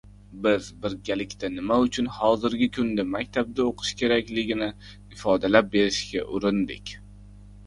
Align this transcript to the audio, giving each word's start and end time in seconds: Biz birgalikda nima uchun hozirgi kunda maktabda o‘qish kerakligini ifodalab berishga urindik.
Biz 0.45 0.67
birgalikda 0.85 1.49
nima 1.57 1.75
uchun 1.87 2.07
hozirgi 2.15 2.69
kunda 2.77 3.05
maktabda 3.17 3.67
o‘qish 3.73 3.93
kerakligini 4.01 4.71
ifodalab 5.19 5.71
berishga 5.77 6.27
urindik. 6.39 6.97